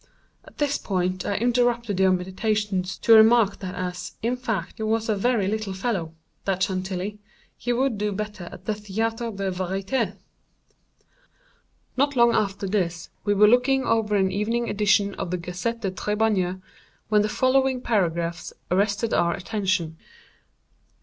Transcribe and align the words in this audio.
At 0.45 0.57
this 0.57 0.79
point 0.79 1.27
I 1.27 1.35
interrupted 1.35 1.99
your 1.99 2.09
meditations 2.11 2.97
to 2.97 3.13
remark 3.13 3.59
that 3.59 3.75
as, 3.75 4.13
in 4.23 4.35
fact, 4.35 4.77
he 4.77 4.81
was 4.81 5.07
a 5.07 5.15
very 5.15 5.47
little 5.47 5.73
fellow—that 5.75 6.63
Chantilly—he 6.63 7.71
would 7.71 7.99
do 7.99 8.11
better 8.11 8.45
at 8.51 8.65
the 8.65 8.73
Théâtre 8.73 9.35
des 9.37 9.51
Variétés." 9.51 10.15
Not 11.95 12.15
long 12.15 12.33
after 12.33 12.65
this, 12.67 13.11
we 13.25 13.35
were 13.35 13.47
looking 13.47 13.83
over 13.85 14.15
an 14.15 14.31
evening 14.31 14.67
edition 14.71 15.13
of 15.19 15.29
the 15.29 15.37
"Gazette 15.37 15.81
des 15.81 15.91
Tribunaux," 15.91 16.59
when 17.09 17.21
the 17.21 17.29
following 17.29 17.79
paragraphs 17.79 18.53
arrested 18.71 19.13
our 19.13 19.35
attention. 19.35 19.97